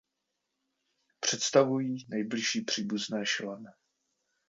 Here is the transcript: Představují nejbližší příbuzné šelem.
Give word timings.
Představují 1.19 2.05
nejbližší 2.09 2.61
příbuzné 2.61 3.25
šelem. 3.25 3.65